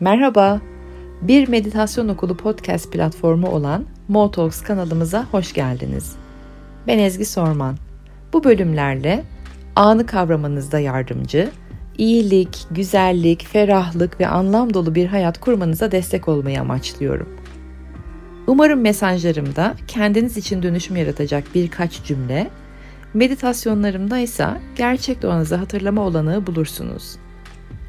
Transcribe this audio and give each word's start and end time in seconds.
Merhaba, 0.00 0.60
bir 1.22 1.48
meditasyon 1.48 2.08
okulu 2.08 2.36
podcast 2.36 2.92
platformu 2.92 3.48
olan 3.48 3.84
Motalks 4.08 4.60
kanalımıza 4.60 5.24
hoş 5.24 5.52
geldiniz. 5.52 6.16
Ben 6.86 6.98
Ezgi 6.98 7.24
Sorman. 7.24 7.76
Bu 8.32 8.44
bölümlerle 8.44 9.24
anı 9.76 10.06
kavramanızda 10.06 10.78
yardımcı, 10.78 11.50
iyilik, 11.98 12.66
güzellik, 12.70 13.46
ferahlık 13.46 14.20
ve 14.20 14.26
anlam 14.26 14.74
dolu 14.74 14.94
bir 14.94 15.06
hayat 15.06 15.40
kurmanıza 15.40 15.92
destek 15.92 16.28
olmayı 16.28 16.60
amaçlıyorum. 16.60 17.28
Umarım 18.46 18.80
mesajlarımda 18.80 19.74
kendiniz 19.88 20.36
için 20.36 20.62
dönüşüm 20.62 20.96
yaratacak 20.96 21.44
birkaç 21.54 22.04
cümle, 22.04 22.50
meditasyonlarımda 23.14 24.18
ise 24.18 24.46
gerçek 24.76 25.22
doğanızı 25.22 25.56
hatırlama 25.56 26.02
olanağı 26.02 26.46
bulursunuz. 26.46 27.16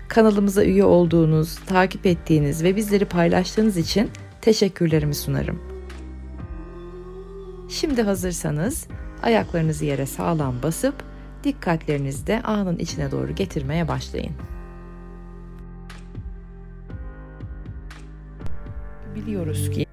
Kanalımıza 0.07 0.63
üye 0.63 0.84
olduğunuz, 0.84 1.55
takip 1.55 2.05
ettiğiniz 2.05 2.63
ve 2.63 2.75
bizleri 2.75 3.05
paylaştığınız 3.05 3.77
için 3.77 4.09
teşekkürlerimi 4.41 5.15
sunarım. 5.15 5.59
Şimdi 7.70 8.02
hazırsanız 8.02 8.88
ayaklarınızı 9.23 9.85
yere 9.85 10.05
sağlam 10.05 10.55
basıp 10.63 10.95
dikkatlerinizi 11.43 12.27
de 12.27 12.41
anın 12.41 12.77
içine 12.77 13.12
doğru 13.12 13.35
getirmeye 13.35 13.88
başlayın. 13.88 14.34
Biliyoruz 19.15 19.70
ki 19.70 19.85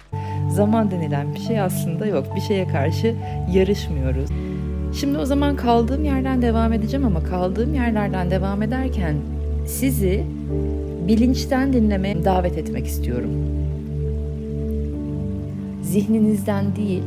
zaman 0.49 0.91
denilen 0.91 1.35
bir 1.35 1.39
şey 1.39 1.61
aslında 1.61 2.05
yok. 2.05 2.35
Bir 2.35 2.41
şeye 2.41 2.67
karşı 2.67 3.15
yarışmıyoruz. 3.51 4.29
Şimdi 4.99 5.17
o 5.17 5.25
zaman 5.25 5.55
kaldığım 5.55 6.05
yerden 6.05 6.41
devam 6.41 6.73
edeceğim 6.73 7.05
ama 7.05 7.23
kaldığım 7.23 7.73
yerlerden 7.73 8.31
devam 8.31 8.61
ederken 8.61 9.15
sizi 9.65 10.23
bilinçten 11.07 11.73
dinlemeye 11.73 12.25
davet 12.25 12.57
etmek 12.57 12.85
istiyorum. 12.85 13.31
Zihninizden 15.83 16.75
değil, 16.75 17.03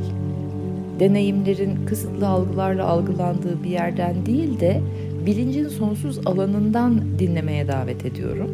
deneyimlerin 1.01 1.87
kısıtlı 1.87 2.29
algılarla 2.29 2.87
algılandığı 2.87 3.65
bir 3.65 3.71
yerden 3.71 4.27
değil 4.27 4.61
de 4.61 4.81
bilincin 5.27 5.69
sonsuz 5.69 6.27
alanından 6.27 7.01
dinlemeye 7.19 7.69
davet 7.69 8.07
ediyorum. 8.07 8.51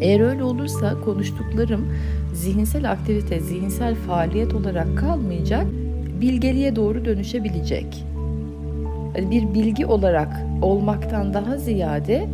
Eğer 0.00 0.20
öyle 0.20 0.44
olursa 0.44 1.00
konuştuklarım 1.04 1.86
zihinsel 2.34 2.90
aktivite, 2.90 3.40
zihinsel 3.40 3.94
faaliyet 3.94 4.54
olarak 4.54 4.98
kalmayacak, 4.98 5.66
bilgeliğe 6.20 6.76
doğru 6.76 7.04
dönüşebilecek. 7.04 8.04
Bir 9.30 9.54
bilgi 9.54 9.86
olarak 9.86 10.46
olmaktan 10.62 11.34
daha 11.34 11.56
ziyade 11.56 12.26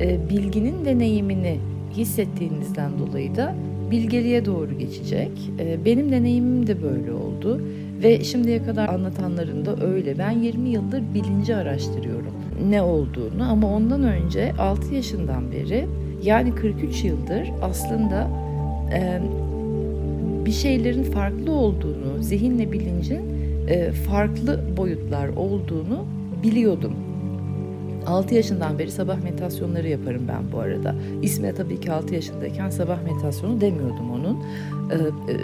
e, 0.00 0.28
bilginin 0.30 0.84
deneyimini 0.84 1.58
hissettiğinizden 1.92 2.90
dolayı 2.98 3.36
da 3.36 3.54
bilgeliğe 3.90 4.44
doğru 4.44 4.78
geçecek. 4.78 5.30
E, 5.58 5.84
benim 5.84 6.12
deneyimim 6.12 6.66
de 6.66 6.82
böyle 6.82 7.12
oldu 7.12 7.60
ve 8.02 8.24
şimdiye 8.24 8.62
kadar 8.62 8.88
anlatanların 8.88 9.64
da 9.64 9.86
öyle. 9.86 10.18
Ben 10.18 10.30
20 10.30 10.68
yıldır 10.68 11.02
bilinci 11.14 11.56
araştırıyorum 11.56 12.32
ne 12.70 12.82
olduğunu 12.82 13.50
ama 13.50 13.74
ondan 13.74 14.02
önce 14.02 14.52
6 14.58 14.94
yaşından 14.94 15.52
beri 15.52 15.86
yani 16.22 16.54
43 16.54 17.04
yıldır 17.04 17.50
aslında 17.62 18.30
e, 18.94 19.20
bir 20.46 20.52
şeylerin 20.52 21.02
farklı 21.02 21.52
olduğunu, 21.52 22.22
zihinle 22.22 22.72
bilincin 22.72 23.20
farklı 24.06 24.60
boyutlar 24.76 25.28
olduğunu 25.28 26.04
biliyordum. 26.42 26.92
6 28.08 28.34
yaşından 28.34 28.78
beri 28.78 28.90
sabah 28.90 29.22
meditasyonları 29.22 29.88
yaparım 29.88 30.22
ben 30.28 30.52
bu 30.52 30.58
arada. 30.58 30.94
İsmine 31.22 31.54
tabii 31.54 31.80
ki 31.80 31.92
6 31.92 32.14
yaşındayken 32.14 32.70
sabah 32.70 33.02
meditasyonu 33.02 33.60
demiyordum 33.60 34.10
onun. 34.10 34.38
Ee, 34.90 34.94
e, 34.94 35.36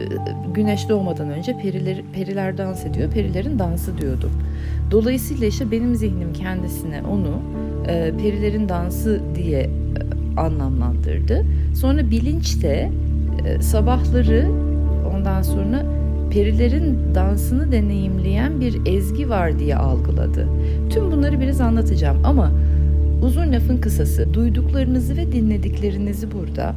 güneş 0.54 0.88
doğmadan 0.88 1.30
önce 1.30 1.58
periler, 1.58 2.02
periler 2.12 2.58
dans 2.58 2.86
ediyor, 2.86 3.10
perilerin 3.10 3.58
dansı 3.58 3.98
diyordum. 3.98 4.30
Dolayısıyla 4.90 5.46
işte 5.46 5.70
benim 5.70 5.94
zihnim 5.94 6.32
kendisine 6.32 7.02
onu 7.02 7.42
e, 7.88 8.12
perilerin 8.22 8.68
dansı 8.68 9.20
diye 9.34 9.60
e, 9.60 9.70
anlamlandırdı. 10.40 11.44
Sonra 11.74 12.10
bilinç 12.10 12.62
de 12.62 12.90
e, 13.46 13.62
sabahları 13.62 14.48
ondan 15.14 15.42
sonra 15.42 15.82
perilerin 16.34 17.14
dansını 17.14 17.72
deneyimleyen 17.72 18.60
bir 18.60 18.86
ezgi 18.86 19.30
var 19.30 19.58
diye 19.58 19.76
algıladı. 19.76 20.48
Tüm 20.90 21.12
bunları 21.12 21.40
biraz 21.40 21.60
anlatacağım 21.60 22.24
ama 22.24 22.52
uzun 23.22 23.52
lafın 23.52 23.76
kısası 23.76 24.34
duyduklarınızı 24.34 25.16
ve 25.16 25.32
dinlediklerinizi 25.32 26.32
burada 26.32 26.74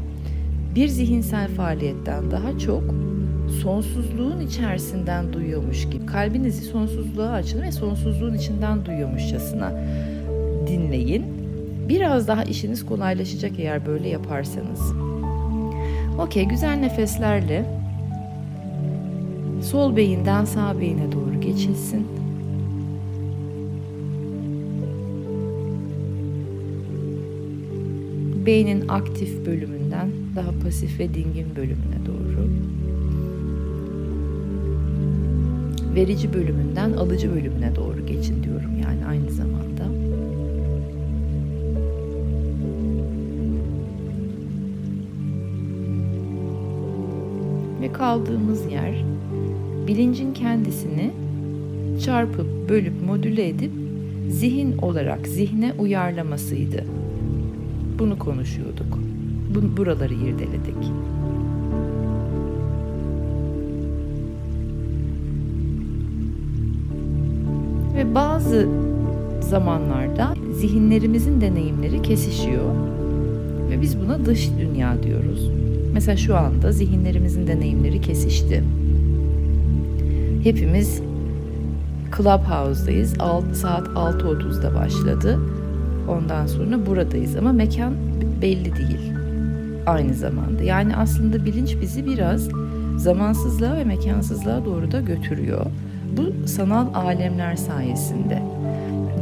bir 0.76 0.88
zihinsel 0.88 1.48
faaliyetten 1.48 2.32
daha 2.32 2.60
çok 2.60 2.84
sonsuzluğun 3.62 4.42
içerisinden 4.42 5.34
duyuyormuş 5.34 5.90
gibi 5.90 6.06
kalbinizi 6.06 6.66
sonsuzluğa 6.66 7.32
açın 7.32 7.62
ve 7.62 7.72
sonsuzluğun 7.72 8.34
içinden 8.34 8.86
duyuyormuşçasına 8.86 9.72
dinleyin. 10.68 11.26
Biraz 11.90 12.28
daha 12.28 12.44
işiniz 12.44 12.86
kolaylaşacak 12.86 13.60
eğer 13.60 13.86
böyle 13.86 14.10
yaparsanız. 14.10 14.94
Okey 16.20 16.46
güzel 16.46 16.76
nefeslerle 16.76 17.77
sol 19.62 19.96
beyinden 19.96 20.46
sağ 20.46 20.80
beyine 20.80 21.12
doğru 21.12 21.42
geçilsin. 21.42 22.08
Beynin 28.46 28.88
aktif 28.88 29.46
bölümünden 29.46 30.10
daha 30.36 30.52
pasif 30.64 31.00
ve 31.00 31.14
dingin 31.14 31.56
bölümüne 31.56 32.06
doğru. 32.06 32.48
Verici 35.96 36.34
bölümünden 36.34 36.92
alıcı 36.92 37.36
bölümüne 37.36 37.76
doğru 37.76 38.06
geçin 38.06 38.44
diyorum 38.44 38.72
yani 38.84 39.06
aynı 39.06 39.32
zamanda. 39.32 39.58
Ve 47.82 47.94
kaldığımız 47.94 48.72
yer 48.72 49.17
bilincin 49.88 50.34
kendisini 50.34 51.12
çarpıp, 52.06 52.70
bölüp, 52.70 53.04
modüle 53.08 53.48
edip 53.48 53.72
zihin 54.30 54.78
olarak 54.78 55.28
zihne 55.28 55.74
uyarlamasıydı. 55.80 56.84
Bunu 58.00 58.20
konuşuyorduk. 58.20 59.00
Bu, 59.56 59.78
buraları 59.78 60.14
irdeledik. 60.14 60.92
Ve 67.96 68.16
bazı 68.16 68.68
zamanlarda 69.42 70.34
zihinlerimizin 70.54 71.42
deneyimleri 71.42 72.02
kesişiyor 72.02 72.76
ve 73.70 73.82
biz 73.82 74.00
buna 74.00 74.26
dış 74.26 74.50
dünya 74.60 75.04
diyoruz. 75.04 75.52
Mesela 75.94 76.18
şu 76.18 76.38
anda 76.38 76.72
zihinlerimizin 76.72 77.48
deneyimleri 77.48 78.02
kesişti. 78.02 78.64
Hepimiz 80.44 81.02
Clubhouse'dayız. 82.18 83.14
Saat 83.54 83.88
6.30'da 83.88 84.76
başladı. 84.76 85.40
Ondan 86.08 86.48
sonra 86.48 86.86
buradayız 86.86 87.36
ama 87.36 87.52
mekan 87.52 87.94
belli 88.42 88.76
değil. 88.76 89.14
Aynı 89.86 90.14
zamanda. 90.14 90.64
Yani 90.64 90.96
aslında 90.96 91.46
bilinç 91.46 91.78
bizi 91.82 92.06
biraz 92.06 92.50
zamansızlığa 92.98 93.76
ve 93.76 93.84
mekansızlığa 93.84 94.66
doğru 94.66 94.92
da 94.92 95.02
götürüyor. 95.02 95.66
Bu 96.18 96.48
sanal 96.48 96.88
alemler 96.94 97.56
sayesinde. 97.56 98.42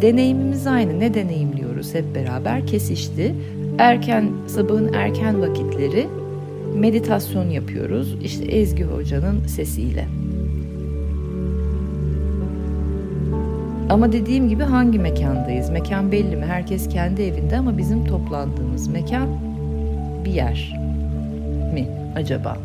Deneyimimiz 0.01 0.67
aynı. 0.67 0.99
Ne 0.99 1.13
deneyimliyoruz 1.13 1.93
hep 1.93 2.15
beraber? 2.15 2.67
Kesişti. 2.67 3.35
Erken, 3.77 4.31
sabahın 4.47 4.93
erken 4.93 5.41
vakitleri 5.41 6.07
meditasyon 6.75 7.49
yapıyoruz. 7.49 8.17
İşte 8.23 8.45
Ezgi 8.45 8.83
Hoca'nın 8.83 9.47
sesiyle. 9.47 10.07
Ama 13.95 14.11
dediğim 14.11 14.49
gibi 14.49 14.63
hangi 14.63 14.99
mekandayız? 14.99 15.69
Mekan 15.69 16.11
belli 16.11 16.35
mi? 16.35 16.45
Herkes 16.45 16.89
kendi 16.89 17.21
evinde 17.21 17.57
ama 17.57 17.77
bizim 17.77 18.05
toplandığımız 18.05 18.87
mekan 18.87 19.27
bir 20.25 20.31
yer 20.31 20.79
mi 21.73 21.87
acaba? 22.15 22.57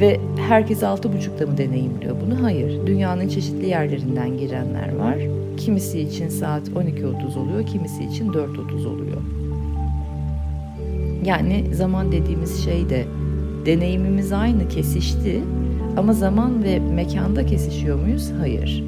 Ve 0.00 0.20
herkes 0.48 0.82
altı 0.82 1.12
buçukta 1.12 1.46
mı 1.46 1.58
deneyimliyor 1.58 2.16
bunu? 2.26 2.42
Hayır. 2.42 2.86
Dünyanın 2.86 3.28
çeşitli 3.28 3.66
yerlerinden 3.66 4.38
girenler 4.38 4.96
var. 4.96 5.16
Kimisi 5.56 6.00
için 6.00 6.28
saat 6.28 6.68
12.30 6.68 7.38
oluyor, 7.38 7.66
kimisi 7.66 8.04
için 8.04 8.32
4.30 8.32 8.86
oluyor. 8.86 9.22
Yani 11.24 11.74
zaman 11.74 12.12
dediğimiz 12.12 12.64
şey 12.64 12.90
de 12.90 13.04
deneyimimiz 13.66 14.32
aynı 14.32 14.68
kesişti 14.68 15.40
ama 15.96 16.12
zaman 16.12 16.64
ve 16.64 16.78
mekanda 16.78 17.46
kesişiyor 17.46 17.98
muyuz? 17.98 18.32
Hayır. 18.40 18.84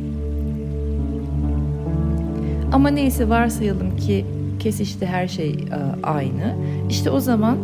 Ama 2.72 2.88
neyse 2.88 3.28
varsayalım 3.28 3.96
ki 3.96 4.24
kesişti 4.58 5.06
her 5.06 5.28
şey 5.28 5.50
e, 5.50 5.56
aynı. 6.02 6.56
İşte 6.90 7.10
o 7.10 7.20
zaman 7.20 7.58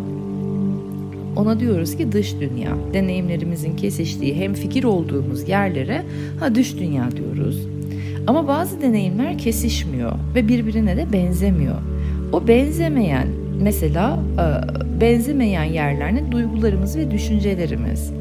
ona 1.36 1.60
diyoruz 1.60 1.96
ki 1.96 2.12
dış 2.12 2.34
dünya. 2.40 2.70
Deneyimlerimizin 2.92 3.76
kesiştiği 3.76 4.34
hem 4.34 4.54
fikir 4.54 4.84
olduğumuz 4.84 5.48
yerlere 5.48 6.02
ha 6.40 6.54
dış 6.54 6.78
dünya 6.78 7.10
diyoruz. 7.10 7.66
Ama 8.26 8.48
bazı 8.48 8.80
deneyimler 8.80 9.38
kesişmiyor 9.38 10.12
ve 10.34 10.48
birbirine 10.48 10.96
de 10.96 11.12
benzemiyor. 11.12 11.76
O 12.32 12.48
benzemeyen 12.48 13.28
mesela 13.62 14.18
e, 14.38 15.00
benzemeyen 15.00 15.64
yerler 15.64 16.14
ne? 16.14 16.32
Duygularımız 16.32 16.96
ve 16.96 17.10
düşüncelerimiz. 17.10 18.17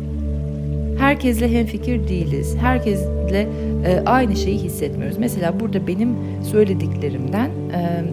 Herkesle 1.07 1.51
hemfikir 1.51 2.07
değiliz. 2.07 2.55
Herkesle 2.61 3.47
e, 3.85 4.03
aynı 4.05 4.35
şeyi 4.35 4.57
hissetmiyoruz. 4.57 5.17
Mesela 5.17 5.59
burada 5.59 5.87
benim 5.87 6.09
söylediklerimden 6.43 7.49
e, 7.49 8.03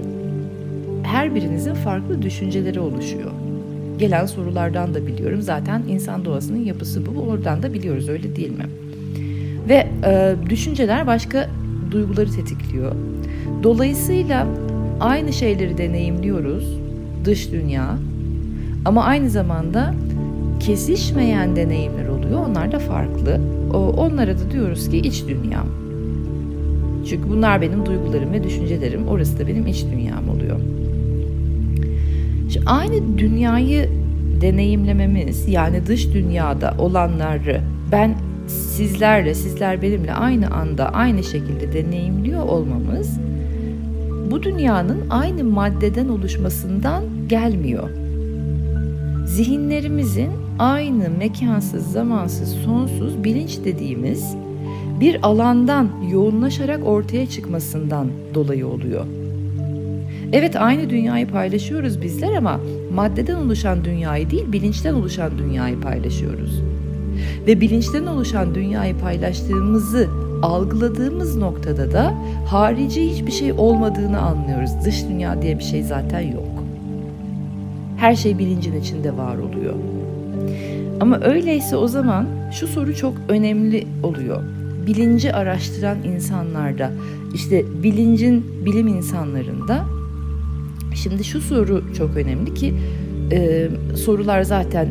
her 1.03 1.35
birinizin 1.35 1.75
farklı 1.75 2.23
düşünceleri 2.23 2.81
oluşuyor. 2.81 3.31
Gelen 3.99 4.27
sorulardan 4.27 4.95
da 4.95 5.07
biliyorum. 5.07 5.43
Zaten 5.43 5.83
insan 5.89 6.25
doğasının 6.25 6.65
yapısı 6.65 7.07
bu. 7.07 7.21
Oradan 7.21 7.63
da 7.63 7.75
biliyoruz 7.75 8.09
öyle 8.09 8.37
değil 8.37 8.59
mi? 8.59 8.67
Ve 9.69 9.87
e, 10.05 10.35
düşünceler 10.51 11.07
başka 11.07 11.51
duyguları 11.91 12.31
tetikliyor. 12.31 12.93
Dolayısıyla 13.63 14.47
aynı 15.01 15.33
şeyleri 15.33 15.79
deneyimliyoruz 15.79 16.79
dış 17.25 17.53
dünya 17.53 17.99
ama 18.85 19.05
aynı 19.05 19.31
zamanda 19.31 19.95
kesişmeyen 20.67 21.57
deneyimler 21.57 22.09
oluyor. 22.09 22.47
Onlar 22.49 22.73
da 22.73 22.79
farklı. 22.79 23.41
Onlara 23.97 24.39
da 24.39 24.51
diyoruz 24.51 24.89
ki 24.89 24.99
iç 24.99 25.25
dünya. 25.29 25.65
Çünkü 27.09 27.31
bunlar 27.31 27.61
benim 27.61 27.87
duygularım 27.87 28.33
ve 28.33 28.45
düşüncelerim. 28.45 29.09
Orası 29.09 29.39
da 29.39 29.47
benim 29.47 29.67
iç 29.67 29.85
dünyam 29.93 30.29
oluyor. 30.29 30.61
Şimdi 32.51 32.67
aynı 32.67 33.19
dünyayı 33.19 33.89
deneyimlememiz 34.41 35.49
yani 35.49 35.87
dış 35.87 36.15
dünyada 36.15 36.75
olanları 36.79 37.61
ben 37.93 38.15
sizlerle, 38.47 39.35
sizler 39.35 39.83
benimle 39.83 40.13
aynı 40.13 40.51
anda 40.51 40.89
aynı 40.89 41.25
şekilde 41.25 41.73
deneyimliyor 41.73 42.43
olmamız 42.43 43.19
bu 44.31 44.43
dünyanın 44.43 45.01
aynı 45.11 45.45
maddeden 45.45 46.09
oluşmasından 46.09 47.05
gelmiyor. 47.29 47.91
Zihinlerimizin 49.27 50.44
aynı 50.59 51.11
mekansız, 51.11 51.93
zamansız, 51.93 52.49
sonsuz 52.49 53.25
bilinç 53.25 53.59
dediğimiz 53.65 54.37
bir 55.01 55.27
alandan 55.27 55.89
yoğunlaşarak 56.11 56.87
ortaya 56.87 57.27
çıkmasından 57.27 58.09
dolayı 58.35 58.67
oluyor. 58.67 59.07
Evet 60.33 60.57
aynı 60.57 60.91
dünyayı 60.91 61.29
paylaşıyoruz 61.29 62.03
bizler 62.03 62.35
ama 62.35 62.61
maddeden 62.95 63.37
oluşan 63.37 63.85
dünyayı 63.85 64.31
değil 64.31 64.53
bilinçten 64.53 64.95
oluşan 64.95 65.39
dünyayı 65.39 65.81
paylaşıyoruz. 65.81 66.61
Ve 67.47 67.61
bilinçten 67.61 68.07
oluşan 68.07 68.55
dünyayı 68.55 68.99
paylaştığımızı 68.99 70.09
algıladığımız 70.43 71.37
noktada 71.37 71.93
da 71.93 72.15
harici 72.47 73.11
hiçbir 73.11 73.33
şey 73.33 73.53
olmadığını 73.53 74.21
anlıyoruz. 74.21 74.71
Dış 74.85 75.09
dünya 75.09 75.43
diye 75.43 75.59
bir 75.59 75.65
şey 75.65 75.83
zaten 75.83 76.21
yok. 76.21 76.49
Her 77.97 78.15
şey 78.15 78.39
bilincin 78.39 78.81
içinde 78.81 79.17
var 79.17 79.37
oluyor. 79.39 79.75
Ama 81.01 81.21
öyleyse 81.21 81.77
o 81.77 81.89
zaman 81.89 82.27
şu 82.53 82.67
soru 82.67 82.97
çok 82.97 83.15
önemli 83.29 83.87
oluyor. 84.03 84.43
Bilinci 84.87 85.33
araştıran 85.33 85.99
insanlarda, 86.03 86.91
işte 87.35 87.65
bilincin 87.83 88.45
bilim 88.67 88.89
insanlarında 88.89 89.85
şimdi 90.95 91.25
şu 91.25 91.41
soru 91.41 91.83
çok 91.99 92.17
önemli 92.17 92.55
ki 92.55 92.75
e, 93.33 93.69
sorular 93.97 94.43
zaten 94.43 94.89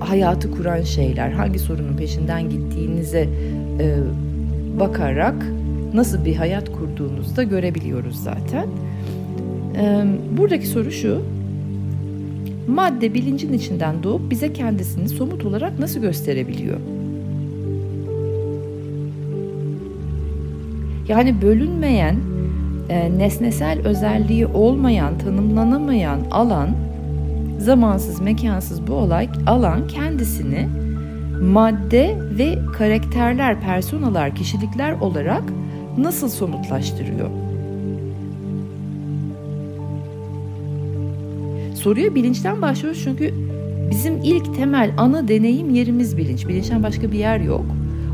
hayatı 0.00 0.50
kuran 0.50 0.82
şeyler. 0.82 1.30
Hangi 1.30 1.58
sorunun 1.58 1.96
peşinden 1.96 2.50
gittiğinize 2.50 3.28
e, 3.80 3.96
bakarak 4.80 5.46
nasıl 5.94 6.24
bir 6.24 6.36
hayat 6.36 6.72
kurduğunuzu 6.72 7.36
da 7.36 7.42
görebiliyoruz 7.42 8.22
zaten. 8.22 8.66
E, 9.76 10.04
buradaki 10.38 10.66
soru 10.66 10.90
şu. 10.90 11.22
Madde 12.68 13.14
bilincin 13.14 13.52
içinden 13.52 14.02
doğup 14.02 14.30
bize 14.30 14.52
kendisini 14.52 15.08
somut 15.08 15.44
olarak 15.44 15.78
nasıl 15.78 16.00
gösterebiliyor? 16.00 16.76
Yani 21.08 21.42
bölünmeyen, 21.42 22.16
e, 22.88 23.18
nesnesel 23.18 23.86
özelliği 23.86 24.46
olmayan, 24.46 25.18
tanımlanamayan 25.18 26.20
alan, 26.30 26.68
zamansız, 27.58 28.20
mekansız 28.20 28.86
bu 28.86 28.92
olay 28.94 29.28
alan 29.46 29.88
kendisini 29.88 30.68
madde 31.42 32.16
ve 32.38 32.58
karakterler, 32.78 33.60
personalar, 33.60 34.34
kişilikler 34.34 34.92
olarak 34.92 35.42
nasıl 35.98 36.28
somutlaştırıyor? 36.28 37.47
Soruya 41.78 42.14
bilinçten 42.14 42.62
başlıyoruz 42.62 43.00
çünkü 43.04 43.34
bizim 43.90 44.20
ilk 44.22 44.54
temel 44.56 44.92
ana 44.96 45.28
deneyim 45.28 45.70
yerimiz 45.74 46.16
bilinç. 46.16 46.48
Bilinçten 46.48 46.82
başka 46.82 47.12
bir 47.12 47.18
yer 47.18 47.40
yok. 47.40 47.64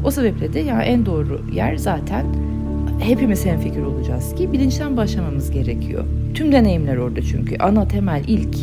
O 0.05 0.11
sebeple 0.11 0.53
de 0.53 0.61
ya 0.61 0.83
en 0.83 1.07
doğru 1.07 1.41
yer 1.55 1.77
zaten 1.77 2.27
hepimiz 2.99 3.47
hemfikir 3.47 3.83
olacağız 3.83 4.35
ki 4.35 4.53
bilinçten 4.53 4.97
başlamamız 4.97 5.51
gerekiyor. 5.51 6.05
Tüm 6.35 6.53
deneyimler 6.53 6.97
orada 6.97 7.23
çünkü 7.23 7.57
ana 7.57 7.89
temel 7.89 8.23
ilk 8.27 8.57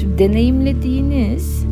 Şimdi 0.00 0.18
deneyimlediğiniz 0.18 1.64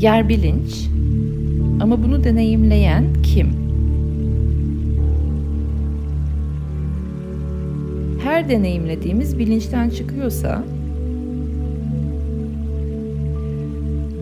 yer 0.00 0.28
bilinç 0.28 0.93
ama 1.84 2.02
bunu 2.02 2.24
deneyimleyen 2.24 3.04
kim? 3.22 3.48
Her 8.22 8.48
deneyimlediğimiz 8.48 9.38
bilinçten 9.38 9.90
çıkıyorsa 9.90 10.64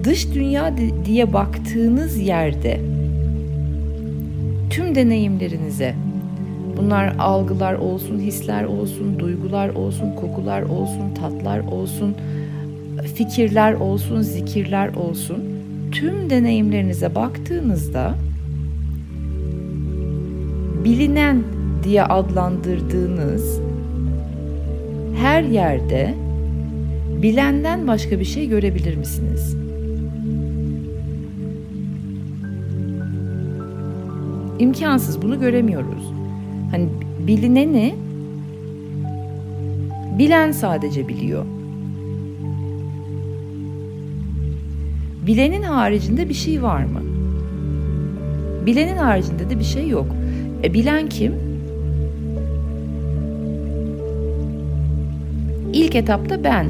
dış 0.04 0.34
dünya 0.34 0.74
diye 1.04 1.32
baktığınız 1.32 2.18
yerde 2.18 2.80
tüm 4.70 4.94
deneyimlerinize 4.94 5.94
Bunlar 6.76 7.14
algılar 7.18 7.74
olsun, 7.74 8.18
hisler 8.18 8.64
olsun, 8.64 9.18
duygular 9.18 9.68
olsun, 9.68 10.14
kokular 10.16 10.62
olsun, 10.62 11.14
tatlar 11.14 11.58
olsun, 11.58 12.16
fikirler 13.14 13.72
olsun, 13.72 14.20
zikirler 14.20 14.94
olsun. 14.94 15.51
Tüm 15.92 16.30
deneyimlerinize 16.30 17.14
baktığınızda 17.14 18.14
bilinen 20.84 21.42
diye 21.84 22.02
adlandırdığınız 22.04 23.60
her 25.16 25.42
yerde 25.42 26.14
bilenden 27.22 27.86
başka 27.88 28.20
bir 28.20 28.24
şey 28.24 28.48
görebilir 28.48 28.96
misiniz? 28.96 29.56
İmkansız 34.58 35.22
bunu 35.22 35.40
göremiyoruz. 35.40 36.12
Hani 36.70 36.88
bilineni 37.26 37.94
bilen 40.18 40.52
sadece 40.52 41.08
biliyor. 41.08 41.44
Bilenin 45.26 45.62
haricinde 45.62 46.28
bir 46.28 46.34
şey 46.34 46.62
var 46.62 46.84
mı? 46.84 47.00
Bilenin 48.66 48.96
haricinde 48.96 49.50
de 49.50 49.58
bir 49.58 49.64
şey 49.64 49.88
yok. 49.88 50.06
E, 50.64 50.74
bilen 50.74 51.08
kim? 51.08 51.32
İlk 55.72 55.94
etapta 55.94 56.44
ben. 56.44 56.66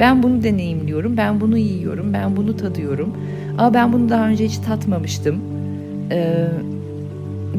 Ben 0.00 0.22
bunu 0.22 0.42
deneyimliyorum, 0.42 1.16
ben 1.16 1.40
bunu 1.40 1.58
yiyorum, 1.58 2.12
ben 2.12 2.36
bunu 2.36 2.56
tadıyorum. 2.56 3.16
Ama 3.58 3.74
ben 3.74 3.92
bunu 3.92 4.08
daha 4.08 4.28
önce 4.28 4.44
hiç 4.44 4.58
tatmamıştım. 4.58 5.36
Ee, 6.10 6.46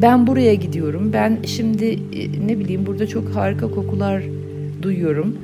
ben 0.01 0.27
buraya 0.27 0.53
gidiyorum. 0.55 1.13
Ben 1.13 1.37
şimdi 1.45 1.85
e, 1.85 2.47
ne 2.47 2.59
bileyim 2.59 2.85
burada 2.85 3.07
çok 3.07 3.35
harika 3.35 3.71
kokular 3.71 4.23
duyuyorum. 4.81 5.37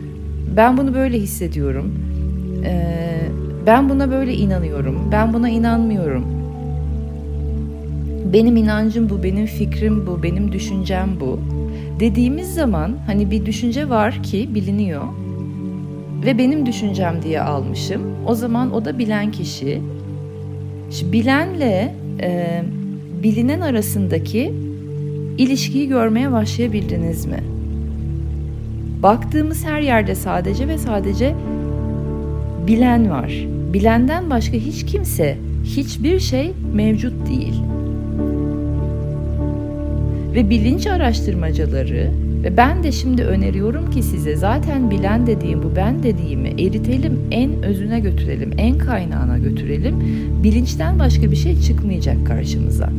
Ben 0.55 0.77
bunu 0.77 0.93
böyle 0.93 1.19
hissediyorum. 1.19 1.91
Ee, 2.65 3.00
ben 3.65 3.89
buna 3.89 4.11
böyle 4.11 4.33
inanıyorum. 4.33 4.99
Ben 5.11 5.33
buna 5.33 5.49
inanmıyorum. 5.49 6.25
Benim 8.33 8.55
inancım 8.55 9.09
bu, 9.09 9.23
benim 9.23 9.45
fikrim 9.45 10.07
bu, 10.07 10.23
benim 10.23 10.51
düşüncem 10.51 11.09
bu. 11.19 11.39
Dediğimiz 11.99 12.53
zaman 12.53 12.91
hani 13.07 13.31
bir 13.31 13.45
düşünce 13.45 13.89
var 13.89 14.23
ki 14.23 14.49
biliniyor 14.55 15.03
ve 16.25 16.37
benim 16.37 16.65
düşüncem 16.65 17.15
diye 17.23 17.41
almışım. 17.41 18.01
O 18.27 18.35
zaman 18.35 18.73
o 18.73 18.85
da 18.85 18.97
bilen 18.97 19.31
kişi. 19.31 19.81
Şimdi 20.91 21.13
bilenle 21.13 21.95
e, 22.21 22.61
bilinen 23.23 23.61
arasındaki 23.61 24.53
ilişkiyi 25.37 25.87
görmeye 25.87 26.31
başlayabildiniz 26.31 27.25
mi? 27.25 27.43
Baktığımız 29.03 29.65
her 29.65 29.81
yerde 29.81 30.15
sadece 30.15 30.67
ve 30.67 30.77
sadece 30.77 31.35
bilen 32.71 33.09
var. 33.09 33.31
Bilenden 33.73 34.29
başka 34.29 34.57
hiç 34.57 34.85
kimse, 34.85 35.37
hiçbir 35.63 36.19
şey 36.19 36.51
mevcut 36.73 37.27
değil. 37.27 37.53
Ve 40.35 40.49
bilinç 40.49 40.87
araştırmacıları 40.87 42.11
ve 42.43 42.57
ben 42.57 42.83
de 42.83 42.91
şimdi 42.91 43.23
öneriyorum 43.23 43.91
ki 43.91 44.03
size 44.03 44.35
zaten 44.35 44.91
bilen 44.91 45.27
dediğim 45.27 45.63
bu 45.63 45.75
ben 45.75 46.03
dediğimi 46.03 46.49
eritelim, 46.49 47.19
en 47.31 47.63
özüne 47.63 47.99
götürelim, 47.99 48.51
en 48.57 48.77
kaynağına 48.77 49.37
götürelim. 49.37 49.95
Bilinçten 50.43 50.99
başka 50.99 51.31
bir 51.31 51.35
şey 51.35 51.61
çıkmayacak 51.61 52.27
karşımıza. 52.27 52.89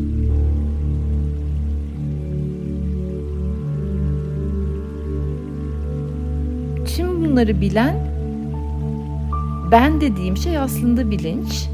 Şimdi 6.87 7.29
bunları 7.29 7.61
bilen 7.61 8.12
ben 9.73 10.01
dediğim 10.01 10.37
şey 10.37 10.59
aslında 10.59 11.11
bilinç. 11.11 11.69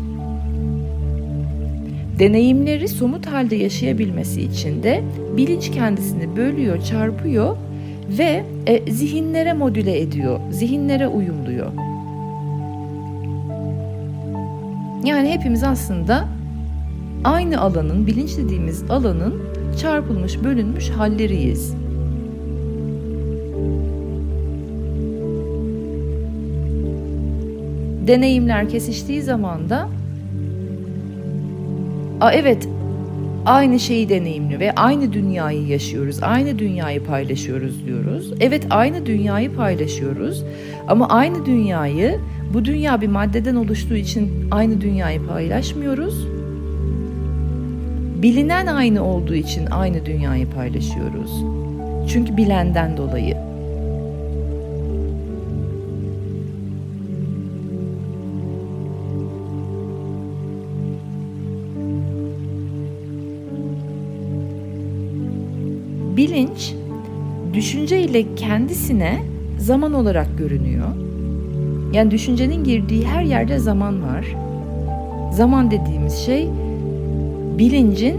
Deneyimleri 2.19 2.88
somut 2.88 3.26
halde 3.26 3.57
yaşayabilmesi 3.57 4.43
için 4.43 4.83
de 4.83 5.02
bilinç 5.37 5.71
kendisini 5.71 6.37
bölüyor, 6.37 6.83
çarpıyor 6.83 7.57
ve 8.19 8.45
e, 8.67 8.93
zihinlere 8.93 9.52
modüle 9.52 10.00
ediyor, 10.00 10.40
zihinlere 10.50 11.09
uyumluyor. 11.09 11.73
Yani 15.05 15.28
hepimiz 15.31 15.64
aslında 15.64 16.28
aynı 17.25 17.61
alanın, 17.61 18.07
bilinç 18.07 18.37
dediğimiz 18.37 18.90
alanın 18.90 19.43
çarpılmış, 19.81 20.45
bölünmüş 20.45 20.90
halleriyiz. 20.90 21.75
Deneyimler 28.09 28.69
kesiştiği 28.69 29.23
zaman 29.23 29.71
da 29.71 29.88
Aa, 32.21 32.33
evet 32.33 32.69
aynı 33.47 33.81
şeyi 33.81 34.09
deneyimliyor 34.09 34.61
ve 34.61 34.73
aynı 34.73 35.12
dünyayı 35.12 35.67
yaşıyoruz, 35.67 36.23
aynı 36.23 36.59
dünyayı 36.59 37.05
paylaşıyoruz 37.05 37.87
diyoruz. 37.87 38.33
Evet 38.41 38.67
aynı 38.71 39.07
dünyayı 39.07 39.55
paylaşıyoruz 39.55 40.45
ama 40.88 41.09
aynı 41.09 41.47
dünyayı 41.47 42.19
bu 42.55 42.65
dünya 42.65 43.00
bir 43.00 43.09
maddeden 43.09 43.55
oluştuğu 43.55 43.97
için 43.97 44.49
aynı 44.50 44.81
dünyayı 44.81 45.27
paylaşmıyoruz. 45.27 46.27
Bilinen 48.23 48.67
aynı 48.67 49.05
olduğu 49.05 49.35
için 49.35 49.67
aynı 49.67 50.07
dünyayı 50.07 50.50
paylaşıyoruz. 50.50 51.45
Çünkü 52.12 52.37
bilenden 52.37 52.97
dolayı. 52.97 53.48
Düşünce 67.88 68.11
ile 68.11 68.35
kendisine 68.35 69.23
zaman 69.59 69.95
olarak 69.95 70.38
görünüyor. 70.38 70.88
Yani 71.92 72.11
düşüncenin 72.11 72.64
girdiği 72.64 73.07
her 73.07 73.23
yerde 73.23 73.59
zaman 73.59 74.02
var. 74.02 74.26
Zaman 75.33 75.71
dediğimiz 75.71 76.14
şey 76.14 76.49
bilincin 77.59 78.16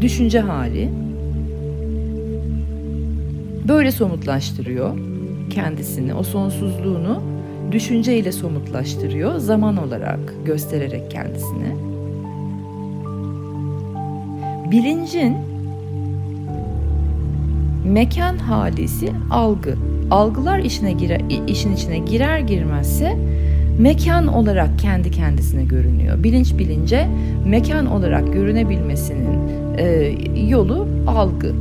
düşünce 0.00 0.40
hali. 0.40 0.88
Böyle 3.68 3.92
somutlaştırıyor 3.92 4.98
kendisini, 5.50 6.14
o 6.14 6.22
sonsuzluğunu 6.22 7.22
düşünce 7.72 8.18
ile 8.18 8.32
somutlaştırıyor, 8.32 9.38
zaman 9.38 9.76
olarak 9.76 10.34
göstererek 10.44 11.10
kendisini. 11.10 11.74
Bilincin 14.70 15.53
mekan 17.94 18.38
halisi 18.38 19.12
algı. 19.30 19.74
Algılar 20.10 20.58
işine 20.58 20.92
girer, 20.92 21.20
işin 21.46 21.74
içine 21.74 21.98
girer 21.98 22.38
girmezse 22.38 23.16
mekan 23.78 24.26
olarak 24.26 24.78
kendi 24.78 25.10
kendisine 25.10 25.64
görünüyor. 25.64 26.22
Bilinç 26.22 26.58
bilince 26.58 27.08
mekan 27.46 27.86
olarak 27.86 28.32
görünebilmesinin 28.32 29.38
e, 29.78 30.14
yolu 30.48 30.88
algı. 31.06 31.52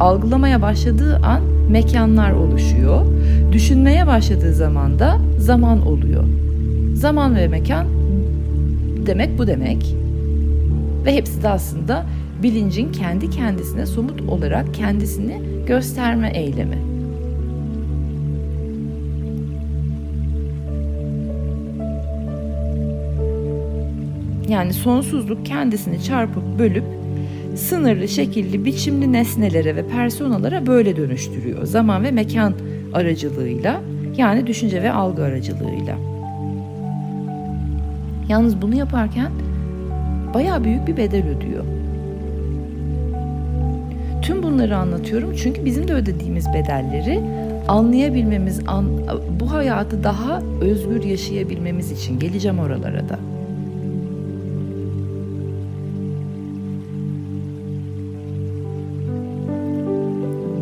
Algılamaya 0.00 0.62
başladığı 0.62 1.16
an 1.16 1.42
mekanlar 1.70 2.32
oluşuyor. 2.32 3.06
Düşünmeye 3.52 4.06
başladığı 4.06 4.54
zaman 4.54 4.98
da 4.98 5.18
zaman 5.38 5.86
oluyor. 5.86 6.24
Zaman 6.94 7.36
ve 7.36 7.48
mekan 7.48 7.86
demek 9.06 9.38
bu 9.38 9.46
demek. 9.46 9.96
Ve 11.04 11.14
hepsi 11.14 11.42
de 11.42 11.48
aslında 11.48 12.06
bilincin 12.42 12.92
kendi 12.92 13.30
kendisine 13.30 13.86
somut 13.86 14.22
olarak 14.22 14.74
kendisini 14.74 15.40
gösterme 15.66 16.30
eylemi. 16.34 16.78
Yani 24.48 24.72
sonsuzluk 24.72 25.46
kendisini 25.46 26.02
çarpıp 26.02 26.58
bölüp 26.58 26.84
sınırlı, 27.56 28.08
şekilli, 28.08 28.64
biçimli 28.64 29.12
nesnelere 29.12 29.76
ve 29.76 29.86
personalara 29.86 30.66
böyle 30.66 30.96
dönüştürüyor. 30.96 31.64
Zaman 31.64 32.04
ve 32.04 32.10
mekan 32.10 32.54
aracılığıyla 32.92 33.80
yani 34.16 34.46
düşünce 34.46 34.82
ve 34.82 34.92
algı 34.92 35.24
aracılığıyla. 35.24 35.98
Yalnız 38.28 38.62
bunu 38.62 38.74
yaparken 38.74 39.32
bayağı 40.34 40.64
büyük 40.64 40.86
bir 40.86 40.96
bedel 40.96 41.26
ödüyor. 41.28 41.79
Tüm 44.30 44.42
bunları 44.42 44.76
anlatıyorum 44.76 45.34
çünkü 45.36 45.64
bizim 45.64 45.88
de 45.88 45.94
ödediğimiz 45.94 46.46
bedelleri 46.54 47.20
anlayabilmemiz, 47.68 48.60
an, 48.66 48.86
bu 49.40 49.52
hayatı 49.52 50.04
daha 50.04 50.40
özgür 50.60 51.02
yaşayabilmemiz 51.02 51.92
için 51.92 52.18
geleceğim 52.18 52.58
oralara 52.58 53.08
da. 53.08 53.18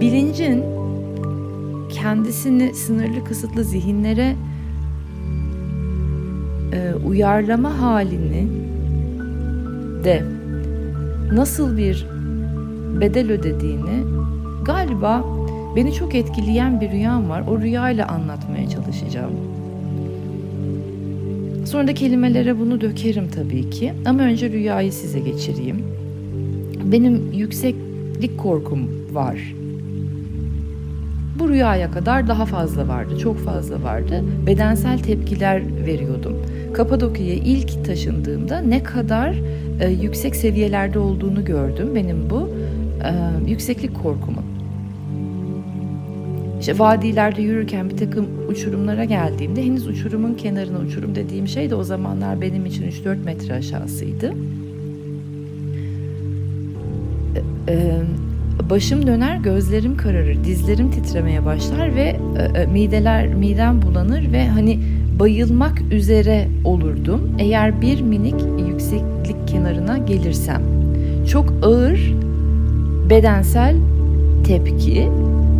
Bilincin 0.00 0.64
kendisini 1.90 2.75
sınırlı 2.75 3.25
kısıtlı 3.25 3.64
zihinlere 3.64 4.37
e, 6.72 6.94
uyarlama 7.06 7.80
halini 7.80 8.48
de 10.04 10.22
nasıl 11.32 11.76
bir 11.76 12.17
bedel 13.00 13.30
ödediğini 13.32 14.04
galiba 14.64 15.24
beni 15.76 15.92
çok 15.92 16.14
etkileyen 16.14 16.80
bir 16.80 16.90
rüyam 16.90 17.28
var. 17.28 17.44
O 17.48 17.60
rüyayla 17.60 18.08
anlatmaya 18.08 18.68
çalışacağım. 18.68 19.32
Sonra 21.66 21.88
da 21.88 21.94
kelimelere 21.94 22.58
bunu 22.58 22.80
dökerim 22.80 23.28
tabii 23.28 23.70
ki. 23.70 23.92
Ama 24.06 24.22
önce 24.22 24.50
rüyayı 24.50 24.92
size 24.92 25.18
geçireyim. 25.20 25.82
Benim 26.84 27.32
yükseklik 27.32 28.38
korkum 28.38 28.88
var. 29.12 29.54
Bu 31.38 31.48
rüyaya 31.48 31.90
kadar 31.90 32.28
daha 32.28 32.46
fazla 32.46 32.88
vardı, 32.88 33.18
çok 33.18 33.38
fazla 33.38 33.82
vardı. 33.82 34.24
Bedensel 34.46 34.98
tepkiler 34.98 35.62
veriyordum. 35.86 36.32
Kapadokya'ya 36.74 37.34
ilk 37.34 37.84
taşındığımda 37.84 38.60
ne 38.60 38.82
kadar 38.82 39.34
e, 39.80 39.90
yüksek 39.90 40.36
seviyelerde 40.36 40.98
olduğunu 40.98 41.44
gördüm 41.44 41.88
benim 41.94 42.30
bu 42.30 42.50
e, 43.04 43.50
yükseklik 43.50 44.02
korkumu. 44.02 44.42
İşte 46.60 46.78
vadilerde 46.78 47.42
yürürken 47.42 47.90
bir 47.90 47.96
takım 47.96 48.26
uçurumlara 48.48 49.04
geldiğimde 49.04 49.64
henüz 49.64 49.86
uçurumun 49.86 50.34
kenarına 50.34 50.78
uçurum 50.78 51.14
dediğim 51.14 51.48
şey 51.48 51.70
de 51.70 51.74
o 51.74 51.84
zamanlar 51.84 52.40
benim 52.40 52.66
için 52.66 52.90
3-4 52.90 53.24
metre 53.24 53.54
aşağısıydı. 53.54 54.32
Ee, 57.68 57.98
başım 58.70 59.06
döner, 59.06 59.36
gözlerim 59.36 59.96
kararır, 59.96 60.44
dizlerim 60.44 60.90
titremeye 60.90 61.44
başlar 61.44 61.94
ve 61.94 62.16
e, 62.54 62.66
mideler 62.66 63.34
midem 63.34 63.82
bulanır 63.82 64.32
ve 64.32 64.48
hani 64.48 64.78
bayılmak 65.18 65.82
üzere 65.92 66.48
olurdum 66.64 67.36
eğer 67.38 67.80
bir 67.80 68.00
minik 68.00 68.68
yükseklik 68.68 69.48
kenarına 69.48 69.98
gelirsem. 69.98 70.62
Çok 71.30 71.52
ağır 71.62 72.14
bedensel 73.10 73.76
tepki. 74.46 75.08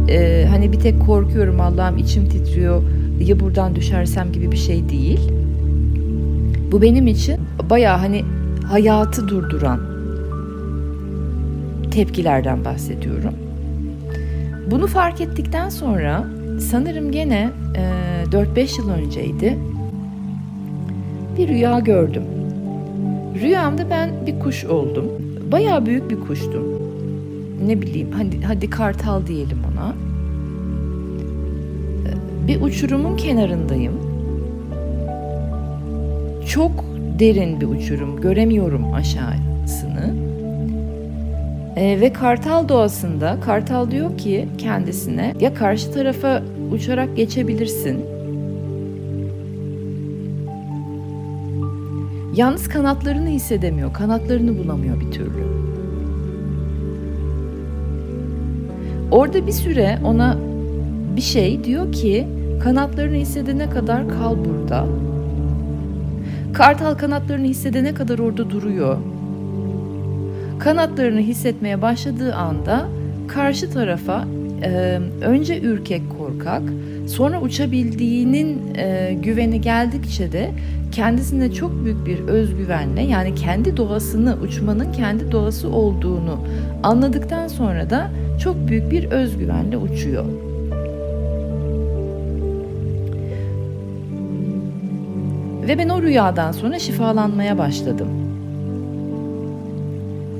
Ee, 0.09 0.47
hani 0.51 0.73
bir 0.73 0.81
tek 0.81 1.07
korkuyorum 1.07 1.61
Allah'ım 1.61 1.99
içim 1.99 2.29
titriyor 2.29 2.83
ya 3.21 3.41
buradan 3.41 3.77
düşersem 3.77 4.33
gibi 4.33 4.53
bir 4.53 4.57
şey 4.57 4.89
değil. 4.89 5.33
Bu 6.73 6.83
benim 6.83 7.07
için 7.07 7.41
baya 7.71 8.03
hani 8.03 8.25
hayatı 8.65 9.29
durduran 9.29 9.81
tepkilerden 11.91 12.65
bahsediyorum. 12.65 13.35
Bunu 14.71 14.87
fark 14.87 15.21
ettikten 15.21 15.69
sonra 15.69 16.25
sanırım 16.61 17.13
gene 17.13 17.51
e, 17.77 18.25
4-5 18.31 18.81
yıl 18.81 18.91
önceydi 18.91 19.59
bir 21.39 21.49
rüya 21.49 21.79
gördüm. 21.79 22.23
Rüyamda 23.43 23.91
ben 23.91 24.11
bir 24.27 24.41
kuş 24.41 24.65
oldum. 24.65 25.05
Bayağı 25.53 25.87
büyük 25.87 26.11
bir 26.11 26.21
kuştum. 26.21 26.88
Ne 27.67 27.83
bileyim 27.83 28.11
hadi, 28.13 28.43
hadi 28.43 28.71
kartal 28.71 29.27
diyelim 29.27 29.59
ona. 29.73 29.95
Bir 32.49 32.61
uçurumun 32.61 33.17
kenarındayım. 33.17 33.93
Çok 36.49 36.85
derin 37.19 37.61
bir 37.61 37.67
uçurum. 37.67 38.21
Göremiyorum 38.21 38.95
aşağısını. 38.95 40.15
E, 41.77 42.01
ve 42.01 42.13
kartal 42.13 42.69
doğasında 42.69 43.39
kartal 43.45 43.91
diyor 43.91 44.19
ki 44.19 44.49
kendisine 44.59 45.35
ya 45.41 45.55
karşı 45.55 45.93
tarafa 45.93 46.43
uçarak 46.73 47.17
geçebilirsin 47.17 48.05
Yalnız 52.39 52.69
kanatlarını 52.69 53.29
hissedemiyor, 53.29 53.93
kanatlarını 53.93 54.59
bulamıyor 54.59 55.01
bir 55.01 55.11
türlü. 55.11 55.58
Orada 59.11 59.47
bir 59.47 59.53
süre 59.53 59.99
ona 60.05 60.37
bir 61.17 61.21
şey 61.21 61.65
diyor 61.65 61.93
ki 61.93 62.27
kanatlarını 62.63 63.17
hissedene 63.17 63.71
kadar 63.71 64.09
kal 64.09 64.37
burada. 64.45 64.87
Kartal 66.53 66.95
kanatlarını 66.95 67.47
hissedene 67.47 67.95
kadar 67.95 68.19
orada 68.19 68.51
duruyor. 68.51 68.97
Kanatlarını 70.59 71.21
hissetmeye 71.21 71.83
başladığı 71.83 72.35
anda 72.35 72.89
karşı 73.29 73.71
tarafa 73.71 74.25
e, 74.63 74.99
önce 75.21 75.61
ürkek 75.61 76.03
korkak, 76.19 76.63
sonra 77.09 77.41
uçabildiğinin 77.41 78.75
e, 78.77 79.17
güveni 79.23 79.61
geldikçe 79.61 80.33
de 80.33 80.51
kendisine 80.99 81.53
çok 81.53 81.85
büyük 81.85 82.07
bir 82.07 82.19
özgüvenle 82.19 83.03
yani 83.03 83.35
kendi 83.35 83.77
doğasını 83.77 84.37
uçmanın 84.43 84.93
kendi 84.93 85.33
doğası 85.33 85.69
olduğunu 85.69 86.39
anladıktan 86.83 87.49
sonra 87.49 87.91
da 87.91 88.11
çok 88.43 88.69
büyük 88.69 88.91
bir 88.91 89.11
özgüvenle 89.11 89.77
uçuyor. 89.77 90.25
Ve 95.69 95.79
ben 95.79 95.89
o 95.89 96.03
rüyadan 96.03 96.53
sonra 96.53 96.79
şifalanmaya 96.79 97.59
başladım. 97.59 98.09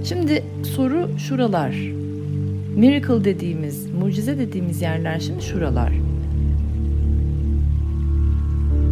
Şimdi 0.05 0.43
soru 0.77 1.09
şuralar. 1.19 1.77
Miracle 2.77 3.25
dediğimiz, 3.25 3.91
mucize 4.01 4.39
dediğimiz 4.39 4.83
yerler 4.83 5.21
şimdi 5.21 5.43
şuralar. 5.43 5.93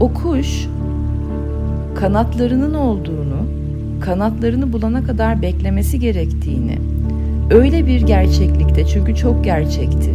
O 0.00 0.14
kuş 0.14 0.66
kanatlarının 1.96 2.74
olduğunu, 2.74 3.46
kanatlarını 4.00 4.72
bulana 4.72 5.04
kadar 5.04 5.42
beklemesi 5.42 5.98
gerektiğini, 5.98 6.78
öyle 7.50 7.86
bir 7.86 8.00
gerçeklikte 8.00 8.86
çünkü 8.86 9.16
çok 9.16 9.44
gerçekti. 9.44 10.10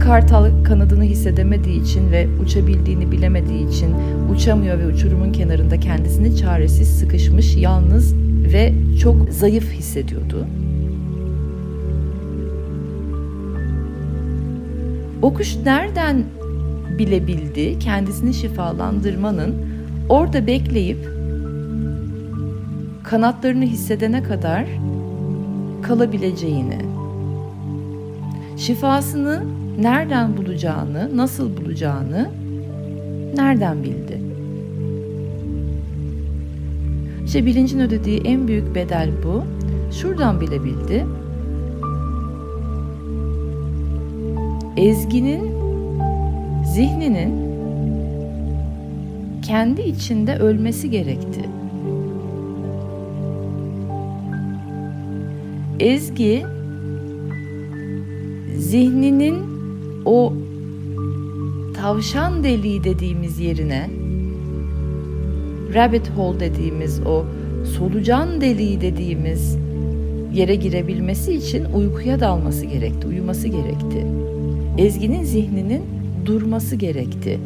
Kartal 0.00 0.64
kanadını 0.64 1.04
hissedemediği 1.04 1.82
için 1.82 2.12
ve 2.12 2.28
uçabildiğini 2.44 3.12
bilemediği 3.12 3.68
için 3.68 3.94
uçamıyor 4.34 4.78
ve 4.78 4.86
uçurumun 4.86 5.32
kenarında 5.32 5.80
kendisini 5.80 6.36
çaresiz, 6.36 6.88
sıkışmış, 6.88 7.56
yalnız 7.56 8.14
ve 8.52 8.72
çok 9.00 9.28
zayıf 9.30 9.72
hissediyordu. 9.72 10.46
O 15.22 15.34
kuş 15.34 15.56
nereden 15.64 16.24
bilebildi 16.98 17.78
kendisini 17.78 18.34
şifalandırmanın 18.34 19.71
orada 20.08 20.46
bekleyip 20.46 21.08
kanatlarını 23.02 23.64
hissedene 23.64 24.22
kadar 24.22 24.66
kalabileceğini, 25.82 26.78
şifasını 28.56 29.42
nereden 29.80 30.36
bulacağını, 30.36 31.16
nasıl 31.16 31.56
bulacağını 31.56 32.30
nereden 33.36 33.82
bildi? 33.82 34.20
İşte 37.26 37.46
bilincin 37.46 37.80
ödediği 37.80 38.20
en 38.20 38.48
büyük 38.48 38.74
bedel 38.74 39.10
bu. 39.24 39.44
Şuradan 39.92 40.40
bilebildi. 40.40 41.06
Ezgi'nin 44.76 45.52
zihninin 46.64 47.51
kendi 49.42 49.82
içinde 49.82 50.36
ölmesi 50.36 50.90
gerekti. 50.90 51.40
Ezgi 55.80 56.44
zihninin 58.56 59.36
o 60.04 60.32
tavşan 61.76 62.44
deliği 62.44 62.84
dediğimiz 62.84 63.40
yerine 63.40 63.90
rabbit 65.74 66.10
hole 66.10 66.40
dediğimiz 66.40 67.00
o 67.06 67.24
solucan 67.78 68.40
deliği 68.40 68.80
dediğimiz 68.80 69.56
yere 70.34 70.54
girebilmesi 70.54 71.32
için 71.32 71.64
uykuya 71.64 72.20
dalması 72.20 72.66
gerekti, 72.66 73.06
uyuması 73.06 73.48
gerekti. 73.48 74.06
Ezgi'nin 74.78 75.24
zihninin 75.24 75.82
durması 76.26 76.76
gerekti. 76.76 77.38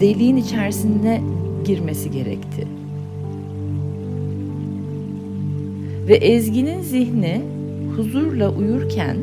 Deliğin 0.00 0.36
içerisine 0.36 1.22
girmesi 1.64 2.10
gerekti. 2.10 2.66
Ve 6.08 6.14
Ezgi'nin 6.14 6.82
zihni 6.82 7.42
huzurla 7.96 8.50
uyurken 8.50 9.16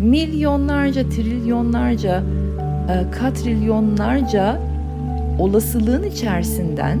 milyonlarca, 0.00 1.08
trilyonlarca, 1.08 2.22
e, 2.88 3.10
katrilyonlarca 3.10 4.60
olasılığın 5.38 6.02
içerisinden 6.02 6.98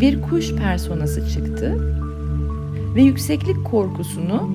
bir 0.00 0.22
kuş 0.22 0.54
personası 0.54 1.28
çıktı 1.28 1.76
ve 2.94 3.02
yükseklik 3.02 3.64
korkusunu 3.64 4.50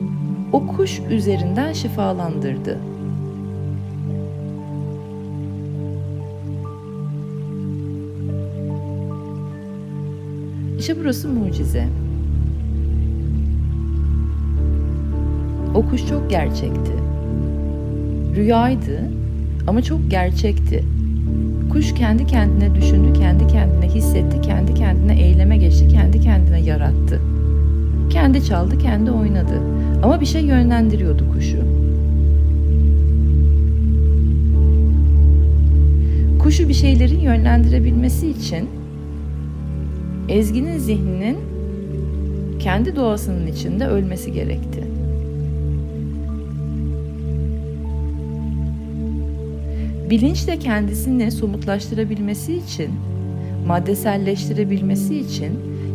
o 0.54 0.68
kuş 0.68 1.00
üzerinden 1.10 1.74
şifalandırdı. 1.74 2.78
İşte 10.86 11.00
burası 11.02 11.28
mucize. 11.30 11.88
O 15.76 15.86
kuş 15.90 16.08
çok 16.08 16.30
gerçekti. 16.30 16.92
Rüyaydı 18.36 19.02
ama 19.68 19.82
çok 19.82 20.12
gerçekti. 20.12 20.84
Kuş 21.72 21.94
kendi 21.94 22.28
kendine 22.28 22.76
düşündü, 22.76 23.20
kendi 23.20 23.48
kendine 23.48 23.88
hissetti, 23.88 24.42
kendi 24.42 24.74
kendine 24.74 25.22
eyleme 25.22 25.58
geçti, 25.58 25.88
kendi 25.88 26.20
kendine 26.20 26.62
yarattı. 26.62 27.22
Kendi 28.10 28.46
çaldı, 28.46 28.78
kendi 28.78 29.12
oynadı. 29.12 29.62
Ama 30.04 30.22
bir 30.22 30.26
şey 30.26 30.42
yönlendiriyordu 30.42 31.24
kuşu. 31.34 31.58
Kuşu 36.40 36.70
bir 36.70 36.74
şeylerin 36.74 37.20
yönlendirebilmesi 37.20 38.30
için 38.30 38.70
Ezgi'nin 40.30 40.78
zihninin 40.78 41.38
kendi 42.60 42.96
doğasının 42.96 43.48
içinde 43.48 43.88
ölmesi 43.88 44.34
gerekti. 44.34 44.84
Bilinç 50.10 50.48
de 50.48 50.60
kendisini 50.60 51.32
somutlaştırabilmesi 51.32 52.54
için, 52.54 52.90
maddeselleştirebilmesi 53.68 55.20
için 55.20 55.52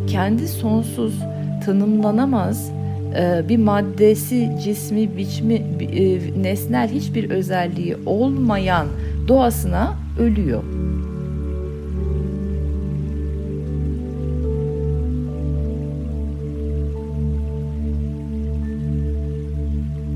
kendi 0.07 0.47
sonsuz, 0.47 1.13
tanımlanamaz 1.65 2.71
e, 3.17 3.49
bir 3.49 3.57
maddesi, 3.57 4.49
cismi, 4.63 5.17
biçmi, 5.17 5.53
e, 5.53 6.19
nesnel 6.43 6.89
hiçbir 6.89 7.29
özelliği 7.29 7.97
olmayan 8.05 8.87
doğasına 9.27 9.95
ölüyor. 10.19 10.63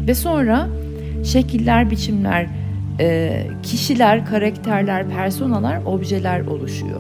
Ve 0.08 0.14
sonra 0.16 0.68
şekiller, 1.24 1.92
biçimler, 1.92 2.48
e, 3.00 3.42
kişiler, 3.64 4.26
karakterler, 4.26 5.10
personalar, 5.10 5.80
objeler 5.86 6.40
oluşuyor. 6.40 7.00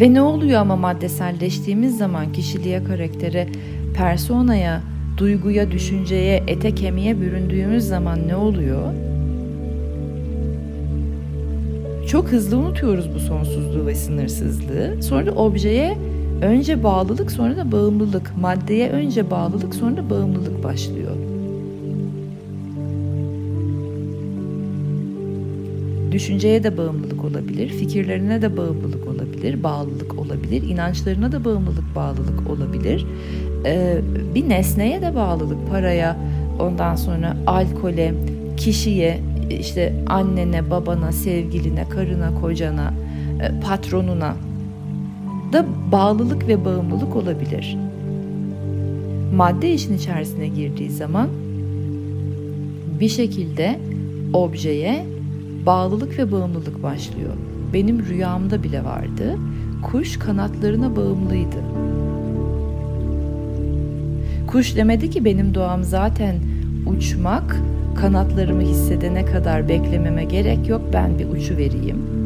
Ve 0.00 0.14
ne 0.14 0.22
oluyor 0.22 0.60
ama 0.60 0.76
maddeselleştiğimiz 0.76 1.98
zaman 1.98 2.32
kişiliğe, 2.32 2.84
karaktere, 2.84 3.48
personaya, 3.94 4.80
duyguya, 5.16 5.70
düşünceye, 5.70 6.42
ete, 6.46 6.74
kemiğe 6.74 7.20
büründüğümüz 7.20 7.84
zaman 7.84 8.28
ne 8.28 8.36
oluyor? 8.36 8.92
Çok 12.08 12.28
hızlı 12.28 12.56
unutuyoruz 12.56 13.14
bu 13.14 13.20
sonsuzluğu 13.20 13.86
ve 13.86 13.94
sınırsızlığı. 13.94 15.02
Sonra 15.02 15.30
objeye 15.30 15.98
önce 16.42 16.82
bağlılık 16.82 17.32
sonra 17.32 17.56
da 17.56 17.72
bağımlılık, 17.72 18.32
maddeye 18.40 18.90
önce 18.90 19.30
bağlılık 19.30 19.74
sonra 19.74 19.96
da 19.96 20.10
bağımlılık 20.10 20.64
başlıyor. 20.64 21.12
Düşünceye 26.12 26.64
de 26.64 26.76
bağımlılık 26.76 27.24
olabilir, 27.24 27.68
fikirlerine 27.68 28.42
de 28.42 28.56
bağımlılık 28.56 29.06
olabilir, 29.06 29.62
bağlılık 29.62 30.18
olabilir, 30.18 30.62
inançlarına 30.62 31.32
da 31.32 31.44
bağımlılık, 31.44 31.96
bağlılık 31.96 32.50
olabilir. 32.50 33.06
Ee, 33.66 33.98
bir 34.34 34.48
nesneye 34.48 35.02
de 35.02 35.14
bağlılık, 35.14 35.70
paraya, 35.70 36.16
ondan 36.60 36.96
sonra 36.96 37.36
alkole, 37.46 38.14
kişiye, 38.56 39.20
işte 39.50 39.94
annene, 40.06 40.70
babana, 40.70 41.12
sevgiline, 41.12 41.88
karına, 41.88 42.40
kocana, 42.40 42.94
e, 43.42 43.60
patronuna 43.60 44.34
da 45.52 45.66
bağlılık 45.92 46.48
ve 46.48 46.64
bağımlılık 46.64 47.16
olabilir. 47.16 47.76
Madde 49.34 49.72
işin 49.72 49.96
içerisine 49.96 50.48
girdiği 50.48 50.90
zaman 50.90 51.28
bir 53.00 53.08
şekilde 53.08 53.78
objeye 54.32 55.06
bağlılık 55.66 56.18
ve 56.18 56.32
bağımlılık 56.32 56.82
başlıyor. 56.82 57.34
Benim 57.72 58.06
rüyamda 58.06 58.62
bile 58.62 58.84
vardı. 58.84 59.36
Kuş 59.82 60.18
kanatlarına 60.18 60.96
bağımlıydı. 60.96 61.56
Kuş 64.46 64.76
demedi 64.76 65.10
ki 65.10 65.24
benim 65.24 65.54
doğam 65.54 65.84
zaten 65.84 66.36
uçmak, 66.86 67.56
kanatlarımı 67.94 68.62
hissedene 68.62 69.24
kadar 69.24 69.68
beklememe 69.68 70.24
gerek 70.24 70.68
yok 70.68 70.82
ben 70.92 71.18
bir 71.18 71.28
uçu 71.28 71.56
vereyim. 71.56 72.17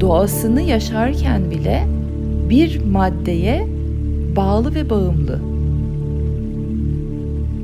Doğasını 0.00 0.62
yaşarken 0.62 1.50
bile 1.50 1.86
bir 2.48 2.84
maddeye 2.84 3.66
bağlı 4.36 4.74
ve 4.74 4.90
bağımlı. 4.90 5.40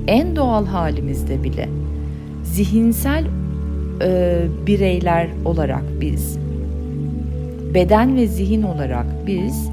En 0.06 0.36
doğal 0.36 0.66
halimizde 0.66 1.44
bile 1.44 1.68
zihinsel 2.44 3.24
e, 4.02 4.42
bireyler 4.66 5.28
olarak 5.44 5.82
biz, 6.00 6.38
beden 7.74 8.16
ve 8.16 8.26
zihin 8.26 8.62
olarak 8.62 9.06
biz 9.26 9.70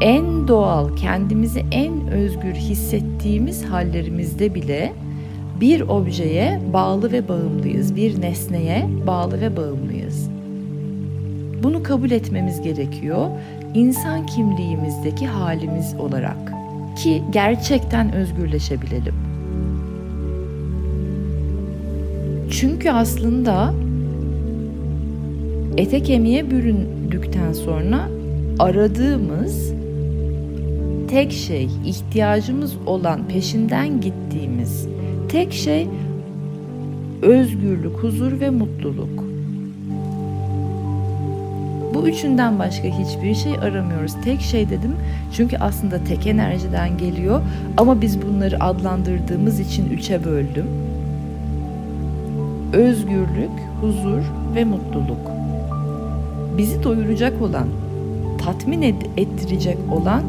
en 0.00 0.48
doğal, 0.48 0.96
kendimizi 0.96 1.64
en 1.70 2.08
özgür 2.08 2.54
hissettiğimiz 2.54 3.64
hallerimizde 3.64 4.54
bile 4.54 4.92
bir 5.60 5.80
objeye 5.80 6.60
bağlı 6.72 7.12
ve 7.12 7.28
bağımlıyız, 7.28 7.96
bir 7.96 8.20
nesneye 8.20 8.88
bağlı 9.06 9.40
ve 9.40 9.56
bağımlıyız. 9.56 10.33
Bunu 11.64 11.82
kabul 11.82 12.10
etmemiz 12.10 12.60
gerekiyor 12.60 13.30
insan 13.74 14.26
kimliğimizdeki 14.26 15.26
halimiz 15.26 15.94
olarak 15.98 16.52
ki 16.96 17.22
gerçekten 17.30 18.12
özgürleşebilelim. 18.12 19.14
Çünkü 22.50 22.90
aslında 22.90 23.74
ete 25.76 26.02
kemiğe 26.02 26.50
büründükten 26.50 27.52
sonra 27.52 28.08
aradığımız 28.58 29.72
tek 31.08 31.32
şey, 31.32 31.68
ihtiyacımız 31.86 32.76
olan, 32.86 33.28
peşinden 33.28 34.00
gittiğimiz 34.00 34.88
tek 35.28 35.52
şey 35.52 35.88
özgürlük, 37.22 37.96
huzur 37.96 38.40
ve 38.40 38.50
mutluluk. 38.50 39.23
Bu 41.94 42.08
üçünden 42.08 42.58
başka 42.58 42.88
hiçbir 42.88 43.34
şey 43.34 43.52
aramıyoruz. 43.52 44.12
Tek 44.24 44.40
şey 44.40 44.70
dedim 44.70 44.96
çünkü 45.32 45.56
aslında 45.56 46.04
tek 46.04 46.26
enerjiden 46.26 46.98
geliyor 46.98 47.40
ama 47.76 48.00
biz 48.00 48.22
bunları 48.22 48.64
adlandırdığımız 48.64 49.60
için 49.60 49.90
üçe 49.90 50.24
böldüm 50.24 50.66
özgürlük, 52.74 53.50
huzur 53.80 54.22
ve 54.54 54.64
mutluluk. 54.64 55.30
Bizi 56.58 56.82
doyuracak 56.82 57.42
olan, 57.42 57.68
tatmin 58.38 58.82
ettirecek 59.16 59.78
olan 59.92 60.22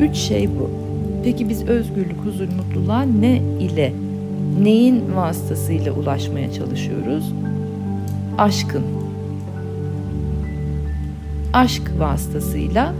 üç 0.00 0.16
şey 0.16 0.48
bu. 0.48 0.70
Peki 1.24 1.48
biz 1.48 1.64
özgürlük, 1.64 2.24
huzur, 2.24 2.48
mutluluğa 2.48 3.02
ne 3.02 3.36
ile, 3.60 3.92
neyin 4.62 5.16
vasıtasıyla 5.16 5.92
ulaşmaya 5.92 6.52
çalışıyoruz? 6.52 7.32
Aşkın. 8.38 8.97
Aşk 11.52 11.82
vasıtasıyla 11.98 12.94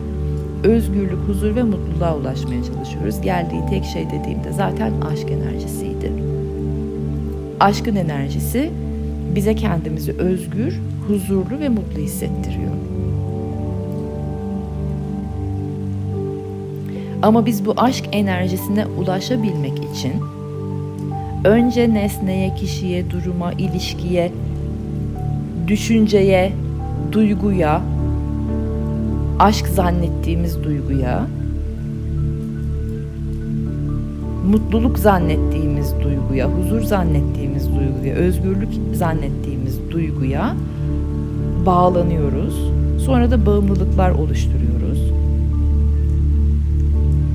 özgürlük, 0.65 1.29
huzur 1.29 1.57
ve 1.57 1.63
mutluluğa 1.63 2.17
ulaşmaya 2.17 2.65
çalışıyoruz. 2.65 3.21
Geldiği 3.21 3.67
tek 3.71 3.85
şey 3.85 4.07
dediğimde 4.07 4.53
zaten 4.53 4.93
aşk 5.13 5.31
enerjisiydi. 5.31 6.13
Aşkın 7.61 7.97
enerjisi 7.97 8.71
bize 9.35 9.55
kendimizi 9.55 10.13
özgür, 10.13 10.81
huzurlu 11.09 11.61
ve 11.61 11.69
mutlu 11.69 12.01
hissettiriyor. 12.01 12.73
Ama 17.23 17.47
biz 17.47 17.67
bu 17.67 17.75
aşk 17.77 18.05
enerjisine 18.13 18.87
ulaşabilmek 18.87 19.79
için 19.79 20.13
önce 21.45 21.95
nesneye, 21.95 22.55
kişiye, 22.55 23.11
duruma, 23.11 23.53
ilişkiye, 23.53 24.33
düşünceye, 25.69 26.53
duyguya, 27.13 27.83
aşk 29.39 29.67
zannettiğimiz 29.69 30.65
duyguya, 30.65 31.27
mutluluk 34.51 34.99
zannettiğimiz 34.99 35.95
duyguya, 36.05 36.49
huzur 36.49 36.81
zannettiğimiz 36.81 37.69
duyguya, 37.69 38.15
özgürlük 38.15 38.69
zannettiğimiz 38.95 39.79
duyguya 39.91 40.57
bağlanıyoruz. 41.67 42.71
Sonra 43.05 43.31
da 43.31 43.47
bağımlılıklar 43.47 44.11
oluşturuyoruz. 44.11 45.13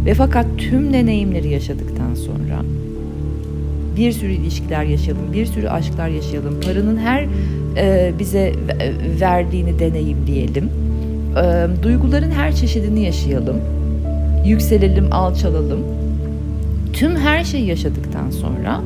Ve 0.05 0.13
fakat 0.13 0.45
tüm 0.57 0.93
deneyimleri 0.93 1.49
yaşadıktan 1.49 2.13
sonra 2.13 2.61
bir 3.97 4.11
sürü 4.11 4.31
ilişkiler 4.31 4.83
yaşayalım, 4.83 5.33
bir 5.33 5.45
sürü 5.45 5.67
aşklar 5.67 6.07
yaşayalım, 6.07 6.61
paranın 6.61 6.97
her 6.97 7.27
e, 7.77 8.13
bize 8.19 8.53
verdiğini 9.21 9.79
deneyimleyelim, 9.79 10.69
e, 11.37 11.67
duyguların 11.83 12.31
her 12.31 12.55
çeşidini 12.55 13.05
yaşayalım, 13.05 13.61
yükselelim, 14.45 15.13
alçalalım 15.13 15.79
Tüm 16.93 17.15
her 17.15 17.43
şeyi 17.43 17.65
yaşadıktan 17.65 18.31
sonra 18.31 18.81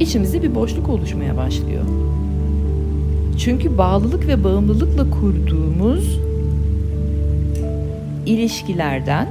içimizde 0.00 0.42
bir 0.42 0.54
boşluk 0.54 0.88
oluşmaya 0.88 1.36
başlıyor. 1.36 1.84
Çünkü 3.38 3.78
bağlılık 3.78 4.28
ve 4.28 4.44
bağımlılıkla 4.44 5.10
kurduğumuz 5.10 6.20
ilişkilerden 8.26 9.28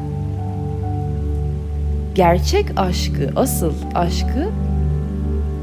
gerçek 2.16 2.66
aşkı, 2.76 3.30
asıl 3.36 3.74
aşkı 3.96 4.50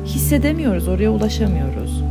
hissedemiyoruz, 0.04 0.88
oraya 0.88 1.10
ulaşamıyoruz. 1.10 2.02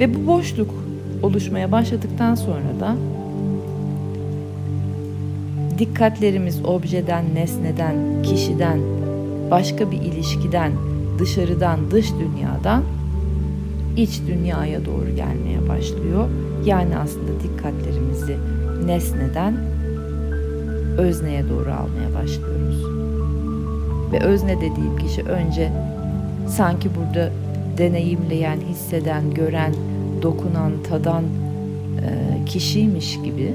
Ve 0.00 0.14
bu 0.14 0.26
boşluk 0.26 0.74
oluşmaya 1.22 1.72
başladıktan 1.72 2.34
sonra 2.34 2.80
da 2.80 2.96
dikkatlerimiz 5.78 6.64
objeden, 6.64 7.24
nesneden, 7.34 8.22
kişiden, 8.22 8.78
başka 9.50 9.90
bir 9.90 9.96
ilişkiden, 9.96 10.72
dışarıdan, 11.18 11.90
dış 11.90 12.12
dünyadan 12.12 12.82
iç 13.96 14.20
dünyaya 14.26 14.84
doğru 14.84 15.16
gelmeye 15.16 15.68
başlıyor. 15.68 16.28
Yani 16.64 16.96
aslında 16.96 17.32
dikkatlerimizi 17.42 18.36
nesneden 18.86 19.56
özneye 20.98 21.48
doğru 21.48 21.70
almaya 21.72 22.14
başlıyoruz. 22.22 22.84
Ve 24.12 24.20
özne 24.20 24.56
dediğim 24.56 24.96
kişi 24.96 25.22
önce 25.22 25.72
sanki 26.48 26.88
burada 26.96 27.30
deneyimleyen, 27.78 28.58
hisseden, 28.60 29.34
gören, 29.34 29.74
dokunan, 30.22 30.72
tadan 30.88 31.24
e, 31.24 32.44
kişiymiş 32.44 33.18
gibi 33.24 33.54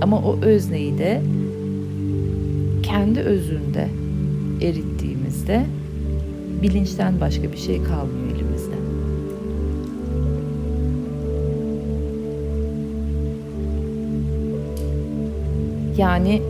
ama 0.00 0.18
o 0.18 0.38
özneyi 0.42 0.98
de 0.98 1.22
kendi 2.82 3.20
özünde 3.20 3.88
erittiğimizde 4.62 5.66
bilinçten 6.62 7.20
başka 7.20 7.52
bir 7.52 7.56
şey 7.56 7.82
kalmıyor 7.82 8.36
elimizde. 8.36 8.74
Yani 15.98 16.42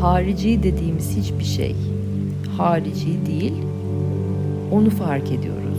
harici 0.00 0.62
dediğimiz 0.62 1.16
hiçbir 1.16 1.44
şey 1.44 1.76
harici 2.56 3.26
değil. 3.26 3.52
Onu 4.72 4.90
fark 4.90 5.32
ediyoruz. 5.32 5.78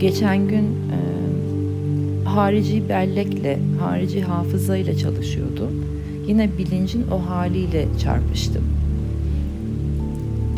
Geçen 0.00 0.48
gün 0.48 0.64
e, 0.64 1.13
harici 2.34 2.88
bellekle, 2.88 3.58
harici 3.80 4.22
hafızayla 4.22 4.96
çalışıyordum. 4.96 5.70
Yine 6.26 6.48
bilincin 6.58 7.04
o 7.10 7.30
haliyle 7.30 7.86
çarpıştım. 8.02 8.64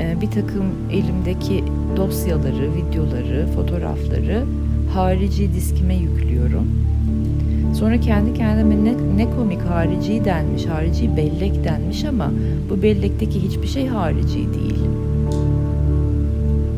E, 0.01 0.21
bir 0.21 0.27
takım 0.27 0.65
elimdeki 0.93 1.65
dosyaları, 1.97 2.75
videoları, 2.75 3.47
fotoğrafları 3.55 4.45
harici 4.95 5.55
diskime 5.55 5.95
yüklüyorum. 5.95 6.67
Sonra 7.75 8.01
kendi 8.01 8.35
kendime 8.35 8.85
ne, 8.85 8.93
ne 9.17 9.31
komik 9.31 9.63
harici 9.63 10.25
denmiş, 10.25 10.67
harici 10.67 11.17
bellek 11.17 11.65
denmiş 11.65 12.05
ama 12.05 12.31
bu 12.71 12.83
bellekteki 12.83 13.43
hiçbir 13.43 13.69
şey 13.69 13.87
harici 13.87 14.35
değil. 14.39 14.85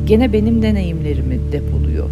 Gene 0.07 0.33
benim 0.33 0.63
deneyimlerimi 0.63 1.39
depoluyor. 1.53 2.11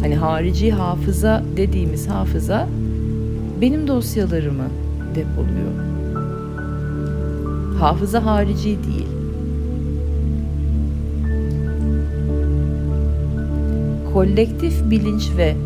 Hani 0.00 0.16
harici 0.16 0.72
hafıza 0.72 1.42
dediğimiz 1.56 2.08
hafıza 2.08 2.68
benim 3.60 3.88
dosyalarımı 3.88 4.68
depoluyor. 5.14 5.72
Hafıza 7.78 8.24
harici 8.24 8.64
değil. 8.84 9.06
Kolektif 14.14 14.90
bilinç 14.90 15.30
ve 15.36 15.56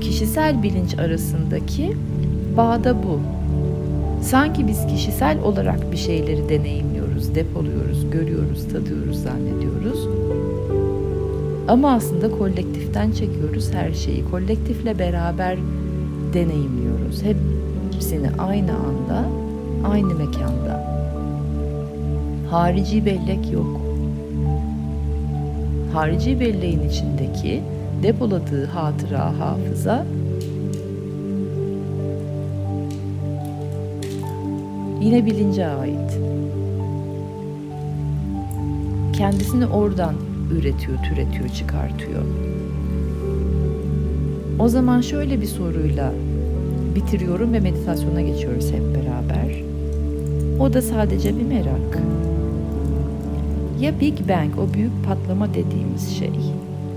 kişisel 0.00 0.62
bilinç 0.62 0.98
arasındaki 0.98 1.96
bağda 2.56 3.02
bu. 3.02 3.20
Sanki 4.22 4.66
biz 4.66 4.86
kişisel 4.86 5.38
olarak 5.40 5.92
bir 5.92 5.96
şeyleri 5.96 6.48
deneyimliyoruz, 6.48 7.34
depoluyoruz, 7.34 8.10
görüyoruz, 8.10 8.64
tadıyoruz, 8.72 9.22
zannediyoruz. 9.22 10.08
Ama 11.68 11.92
aslında 11.92 12.30
kolektiften 12.38 13.12
çekiyoruz 13.12 13.72
her 13.72 13.92
şeyi. 13.92 14.24
Kolektifle 14.30 14.98
beraber 14.98 15.58
deneyimliyoruz. 16.34 17.22
Hepsini 17.22 18.30
aynı 18.38 18.72
anda, 18.72 19.24
aynı 19.84 20.14
mekanda. 20.14 20.92
Harici 22.50 23.06
bellek 23.06 23.52
yok. 23.52 23.80
Harici 25.92 26.40
belleğin 26.40 26.88
içindeki 26.88 27.62
depoladığı 28.02 28.66
hatıra, 28.66 29.38
hafıza 29.38 30.04
yine 35.00 35.26
bilince 35.26 35.66
ait. 35.66 36.18
Kendisini 39.12 39.66
oradan 39.66 40.14
üretiyor, 40.52 40.98
türetiyor, 41.02 41.48
çıkartıyor. 41.48 42.22
O 44.58 44.68
zaman 44.68 45.00
şöyle 45.00 45.40
bir 45.40 45.46
soruyla 45.46 46.12
bitiriyorum 46.94 47.52
ve 47.52 47.60
meditasyona 47.60 48.22
geçiyoruz 48.22 48.72
hep 48.72 48.82
beraber. 48.94 49.62
O 50.60 50.72
da 50.72 50.82
sadece 50.82 51.38
bir 51.38 51.44
merak. 51.44 52.02
Ya 53.80 54.00
Big 54.00 54.14
Bang, 54.28 54.58
o 54.58 54.74
büyük 54.74 54.92
patlama 55.06 55.48
dediğimiz 55.48 56.18
şey, 56.18 56.30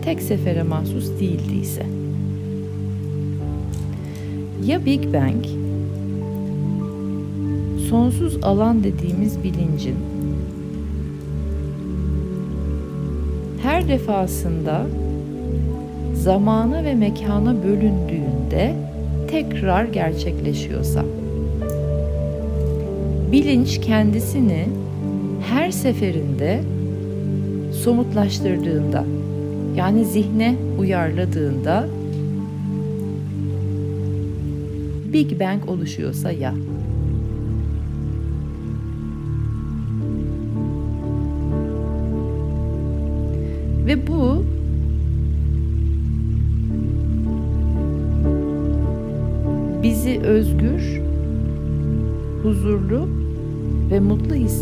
tek 0.02 0.22
sefere 0.22 0.63
mahsus 0.63 1.20
değildiyse? 1.20 1.86
Ya 4.65 4.86
Big 4.86 5.13
Bang, 5.13 5.46
sonsuz 7.89 8.44
alan 8.44 8.84
dediğimiz 8.84 9.44
bilincin 9.44 9.96
defasında 13.88 14.86
zamana 16.13 16.84
ve 16.84 16.95
mekana 16.95 17.63
bölündüğünde 17.63 18.76
tekrar 19.28 19.86
gerçekleşiyorsa 19.86 21.04
bilinç 23.32 23.82
kendisini 23.82 24.65
her 25.50 25.71
seferinde 25.71 26.62
somutlaştırdığında 27.84 29.04
yani 29.76 30.06
zihne 30.06 30.56
uyarladığında 30.80 31.88
Big 35.13 35.39
Bang 35.39 35.69
oluşuyorsa 35.69 36.32
ya. 36.32 36.54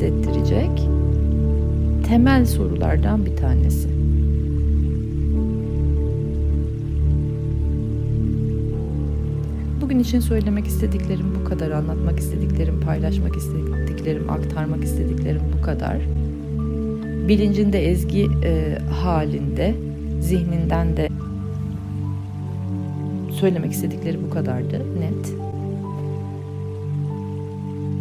Hissettirecek 0.04 0.90
temel 2.08 2.46
sorulardan 2.46 3.26
bir 3.26 3.36
tanesi. 3.36 3.90
Bugün 9.82 10.00
için 10.00 10.20
söylemek 10.20 10.68
istediklerim 10.68 11.26
bu 11.42 11.50
kadar, 11.50 11.72
anlatmak 11.72 12.20
istediklerim, 12.20 12.80
paylaşmak 12.80 13.36
istediklerim, 13.36 14.30
aktarmak 14.30 14.84
istediklerim 14.84 15.42
bu 15.58 15.66
kadar 15.66 15.98
bilincinde 17.28 17.90
ezgi 17.90 18.28
e, 18.44 18.78
halinde, 19.02 19.76
zihninden 20.22 20.98
de 20.98 21.10
söylemek 23.32 23.72
istedikleri 23.72 24.18
bu 24.28 24.30
kadardı 24.30 24.82
net. 25.00 25.34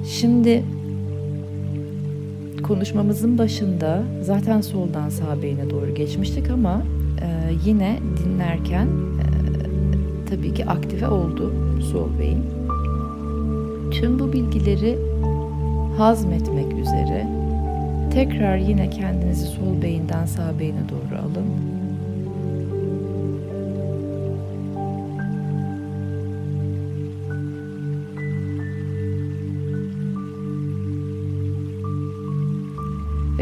Şimdi 0.06 0.62
konuşmamızın 2.72 3.38
başında 3.38 4.02
zaten 4.22 4.60
soldan 4.60 5.08
sağ 5.08 5.42
beyne 5.42 5.70
doğru 5.70 5.94
geçmiştik 5.94 6.50
ama 6.50 6.82
e, 7.20 7.52
yine 7.64 7.98
dinlerken 8.24 8.86
e, 8.86 9.26
tabii 10.30 10.54
ki 10.54 10.66
aktive 10.66 11.08
oldu 11.08 11.52
sol 11.92 12.08
beyin. 12.18 12.44
Tüm 13.90 14.18
bu 14.18 14.32
bilgileri 14.32 14.98
hazmetmek 15.98 16.72
üzere 16.72 17.42
Tekrar 18.12 18.56
yine 18.56 18.90
kendinizi 18.90 19.46
sol 19.46 19.82
beyinden 19.82 20.26
sağ 20.26 20.58
beyine 20.58 20.88
doğru 20.88 21.01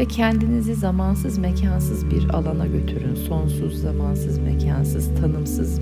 Ve 0.01 0.05
kendinizi 0.05 0.75
zamansız 0.75 1.37
mekansız 1.37 2.09
bir 2.11 2.29
alana 2.29 2.67
götürün. 2.67 3.15
Sonsuz, 3.15 3.81
zamansız, 3.81 4.37
mekansız, 4.37 5.09
tanımsız, 5.21 5.79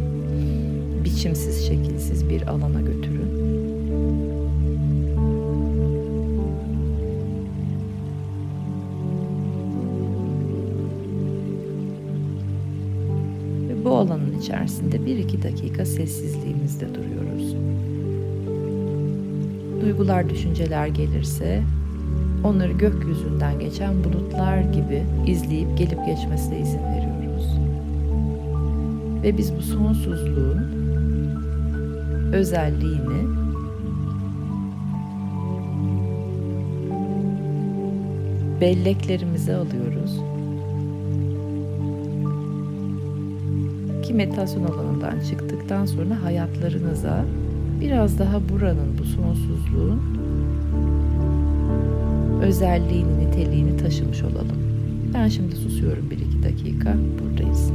biçimsiz, 1.03 1.67
şekilsiz 1.67 2.29
bir 2.29 2.41
alana 2.41 2.81
götürün. 2.81 3.29
bu 13.85 13.95
alanın 13.95 14.39
içerisinde 14.39 15.05
bir 15.05 15.17
iki 15.17 15.43
dakika 15.43 15.85
sessizliğimizde 15.85 16.87
duruyoruz. 16.95 17.55
Duygular, 19.81 20.29
düşünceler 20.29 20.87
gelirse 20.87 21.63
onları 22.43 22.71
gökyüzünden 22.71 23.59
geçen 23.59 24.03
bulutlar 24.03 24.59
gibi 24.59 25.03
izleyip 25.27 25.77
gelip 25.77 26.05
geçmesine 26.05 26.59
izin 26.59 26.83
veriyoruz. 26.83 27.57
Ve 29.23 29.37
biz 29.37 29.55
bu 29.57 29.61
sonsuzluğun 29.61 30.79
özelliğini 32.33 33.29
belleklerimize 38.61 39.55
alıyoruz 39.55 40.19
ki 44.03 44.13
meditasyon 44.13 44.63
alanından 44.63 45.19
çıktıktan 45.29 45.85
sonra 45.85 46.23
hayatlarınıza 46.23 47.25
biraz 47.81 48.19
daha 48.19 48.49
buranın, 48.49 48.97
bu 48.99 49.03
sonsuzluğun 49.03 50.18
özelliğini, 52.49 53.19
niteliğini 53.19 53.77
taşımış 53.77 54.23
olalım. 54.23 54.57
Ben 55.13 55.27
şimdi 55.27 55.55
susuyorum 55.55 56.09
bir 56.09 56.17
iki 56.17 56.43
dakika 56.43 56.95
buradayız. 57.19 57.71